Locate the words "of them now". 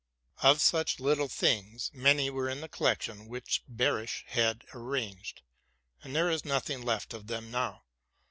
7.13-7.83